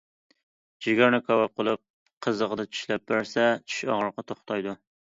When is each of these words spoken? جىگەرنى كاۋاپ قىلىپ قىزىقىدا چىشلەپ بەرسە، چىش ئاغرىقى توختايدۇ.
جىگەرنى 0.85 1.19
كاۋاپ 1.27 1.53
قىلىپ 1.61 1.83
قىزىقىدا 2.29 2.69
چىشلەپ 2.73 3.07
بەرسە، 3.15 3.49
چىش 3.67 3.89
ئاغرىقى 3.91 4.31
توختايدۇ. 4.35 4.81